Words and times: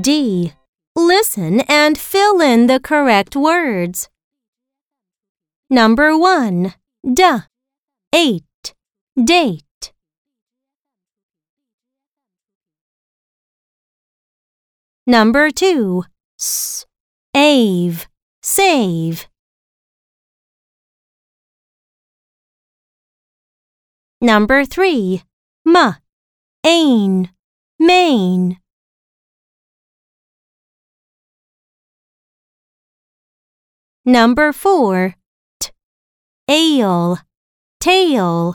D. 0.00 0.52
Listen 0.94 1.60
and 1.60 1.96
fill 1.96 2.40
in 2.40 2.66
the 2.66 2.78
correct 2.78 3.34
words. 3.34 4.10
Number 5.70 6.16
1. 6.16 6.74
D. 7.14 7.22
Ate. 8.12 8.74
Date. 9.16 9.92
Number 15.06 15.50
2. 15.50 16.04
S. 16.38 16.84
Ave. 17.34 18.06
Save. 18.42 19.28
Number 24.20 24.64
3. 24.64 25.22
M. 25.66 25.96
Ain. 26.64 27.30
Main. 27.78 28.58
Number 34.08 34.52
4. 34.52 35.16
T. 35.58 35.70
Ail. 36.48 37.18
Tail. 37.80 38.54